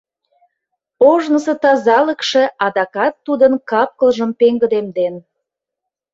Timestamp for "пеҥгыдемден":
4.39-5.15